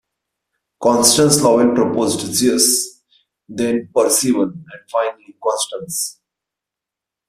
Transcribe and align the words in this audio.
Constance 0.81 1.43
Lowell 1.43 1.75
proposed 1.75 2.21
"Zeus", 2.33 3.03
then 3.47 3.87
"Percival" 3.95 4.45
and 4.45 4.89
finally 4.91 5.37
"Constance". 5.43 6.19